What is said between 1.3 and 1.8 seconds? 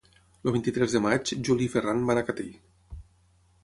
en Juli i en